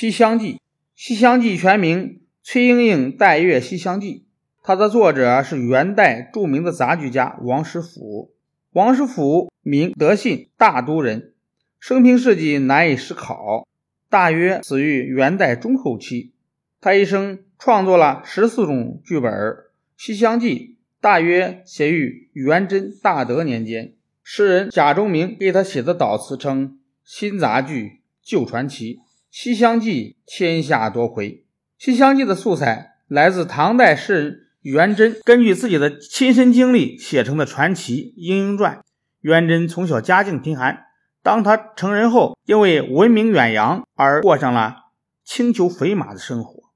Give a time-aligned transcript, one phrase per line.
[0.00, 0.52] 西厢记》，
[0.94, 1.98] 《西厢记》全名
[2.42, 4.14] 《崔莺莺带月西厢记》，
[4.62, 8.32] 它的作者是元代著名的杂剧家王实甫。
[8.72, 11.34] 王实甫名德信，大都人，
[11.78, 13.68] 生平事迹难以实考，
[14.08, 16.32] 大约死于元代中后期。
[16.80, 19.30] 他一生创作了十四种剧本，
[19.98, 23.92] 《西厢记》大约写于元贞大德年间。
[24.22, 28.94] 诗人贾中明给他写的悼词称：“新杂剧旧传奇，
[29.30, 31.44] 《西厢记》天下多亏。”
[31.84, 38.76] 《西厢记》的素材来自唐代诗人元贞根据自己的亲身经历写成的传奇《莺莺传》。
[39.20, 40.86] 元贞从小家境贫寒，
[41.22, 44.86] 当他成人后，因为闻名远扬而过上了
[45.24, 46.70] 轻裘肥马的生活。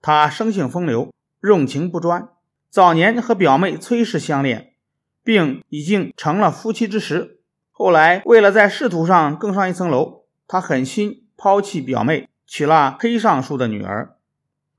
[0.00, 1.12] 他生性风流，
[1.42, 2.28] 用情不专。
[2.70, 4.74] 早年和表妹崔氏相恋，
[5.24, 7.40] 并已经成了夫妻之实。
[7.72, 14.16] 后来为了在仕途上更上一层楼，他狠心抛弃表妹，娶了黑尚书的女儿。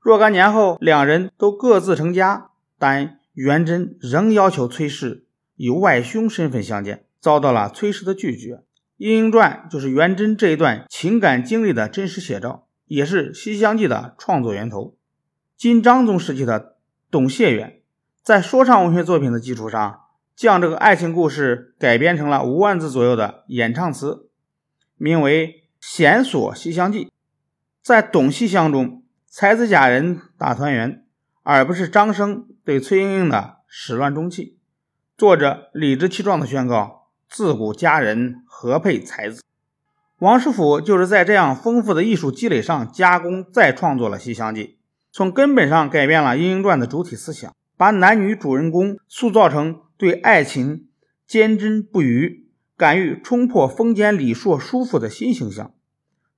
[0.00, 8.54] 若干年后，两人都各自成家，但元贞仍要求崔氏以外兄身份相见，遭到了崔氏的拒绝。
[8.96, 14.96] 《莺莺传》就是元贞这一段情感经历的真实写照，也是《西厢记》的创作源头。
[15.56, 16.76] 金章宗时期的
[17.10, 17.80] 董谢元，
[18.22, 20.00] 在说唱文学作品的基础上，
[20.34, 24.28] 将这个爱情故事改编成了五万字左右的演唱词，
[24.96, 25.46] 名为
[25.80, 27.04] 《弦索西厢记》。
[27.82, 31.04] 在董西厢中，才子佳人大团圆，
[31.42, 34.58] 而不是张生对崔莺莺的始乱终弃。
[35.16, 39.42] 作者理直气壮地宣告：“自古佳人何配才子？”
[40.20, 44.64] 王实甫就是在这样丰富的艺术积累上加工再创作了《西厢记》。
[45.12, 50.88] 从根本上改变了《莺莺传》的主体思想，把男女主人公塑造成对爱情
[51.26, 52.47] 坚贞不渝、
[52.78, 55.74] 敢于冲破封建礼数束缚的新形象。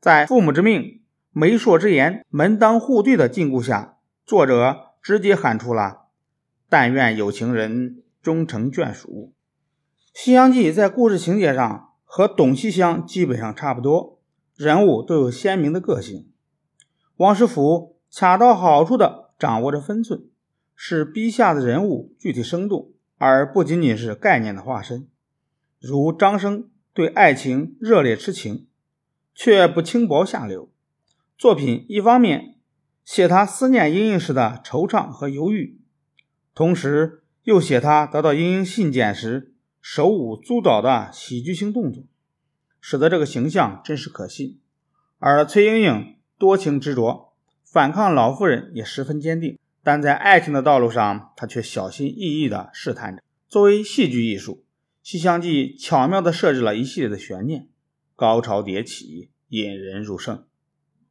[0.00, 6.06] 在父母之命、媒妁之言、门当户对的禁锢下，作者直接喊出了
[6.70, 9.34] “但愿有情人终成眷属”。
[10.18, 14.20] 《西厢记》在故事情节上和《董西厢》基本上差不多，
[14.56, 16.30] 人物都有鲜明的个性。
[17.16, 17.98] 王实甫。
[18.10, 20.30] 恰到好处地掌握着分寸，
[20.74, 25.08] 使笔下的人物具体生动，而不仅仅是概念的化身。
[25.80, 28.66] 如张生对爱情热烈痴情，
[29.34, 30.70] 却不轻薄下流。
[31.36, 32.56] 作品一方面
[33.04, 35.80] 写他思念莺莺时的惆怅和犹豫，
[36.54, 42.04] 同时又写他得到莺莺信件时手舞足蹈的喜剧性动作，
[42.80, 44.60] 使得这个形象真实可信。
[45.18, 47.26] 而崔莺莺多情执着。
[47.70, 53.22] 反抗老妇人也十分坚定，但在爱情的道路上，他却小心翼翼地试探着。
[53.46, 54.54] 作为戏剧艺术，
[55.10, 57.66] 《西厢记》巧妙地设置了一系列的悬念，
[58.14, 60.44] 高潮迭起，引人入胜。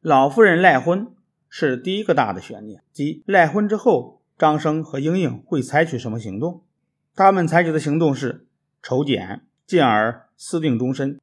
[0.00, 1.08] 老夫人赖婚
[1.50, 6.64] 是第一个大的悬念，即赖婚之后，张生和莺莺会采取什么行动？
[7.14, 8.46] 他们采取的行动是
[8.82, 11.20] 筹剪，进而私定终身。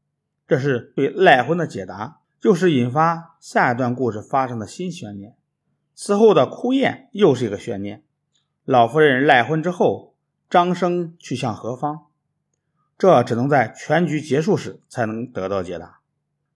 [0.48, 2.20] 这是对赖婚的解答。
[2.40, 5.34] 就是引发下一段故事发生的新悬念。
[5.96, 8.04] 此后的哭宴又是一个悬念。
[8.64, 10.14] 老夫人赖婚之后，
[10.48, 12.06] 张生去向何方？
[13.00, 16.02] 这只能在全局结束时才能得到解答。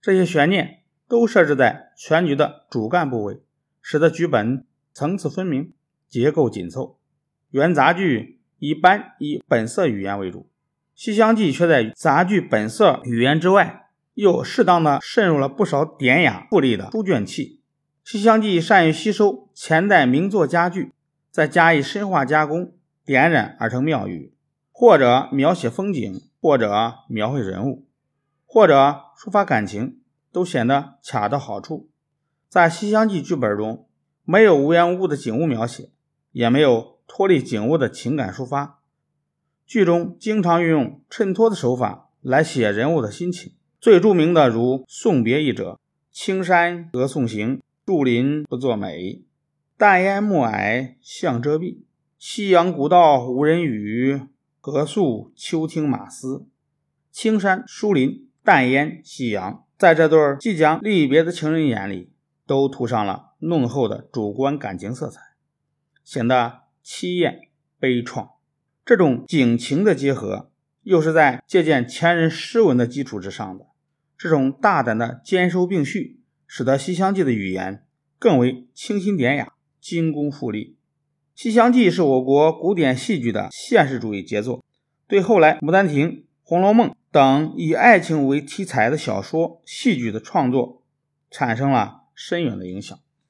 [0.00, 3.40] 这些悬念都设置在全局的主干部位，
[3.82, 5.72] 使得剧本层次分明，
[6.08, 6.98] 结构紧凑。
[7.50, 10.40] 原杂剧一般以本色语言为主，
[10.94, 13.80] 《西厢记》却在杂剧本色语言之外。
[14.12, 17.58] 又适当的渗入了不少典雅富丽的书卷气，
[18.08, 20.92] 《西厢记》善于吸收前代名作佳句，
[21.32, 22.74] 再加以深化加工，
[23.04, 24.32] 点染而成妙语，
[24.70, 27.86] 或者描写风景，或者描绘人物，
[28.44, 28.74] 或者
[29.16, 31.88] 抒发感情，都显得恰到好处。
[32.50, 33.88] 在《西厢记》剧本中，
[34.24, 35.88] 没有无缘无故的景物描写，
[36.32, 38.80] 也没有脱离景物的情感抒发，
[39.64, 43.54] 剧中经常运用衬托的手法来写人物的心情。
[43.80, 45.80] 最著名的如《送别》一者，
[46.12, 49.22] 青山隔送行，树林不作美，
[49.78, 51.78] 淡烟暮霭向遮蔽。
[52.18, 54.20] 夕阳古道无人语，
[54.64, 56.46] 隔宿秋听马嘶。
[57.12, 62.14] 青山、疏林、淡烟、夕阳，在这对即将离别的情人眼里，
[62.46, 65.20] 都涂上了浓厚的主观感情色彩，
[66.02, 68.30] 显得凄艳悲怆。
[68.86, 70.50] 这种景情的结合，
[70.80, 73.66] 又是在借鉴前人诗文的基础之上的。
[74.16, 77.84] 这种大胆的兼收并蓄，使得《西厢记》的语言
[78.18, 80.78] 更为清新典雅、精工富丽。
[81.34, 84.64] 《西厢记》是我国古典戏剧的现实主义杰作，
[85.08, 86.08] 对后来《牡丹亭》
[86.44, 90.82] 《红楼梦》等以爱情为题材的小说、戏剧的创作
[91.32, 92.96] 产生了深远的影响。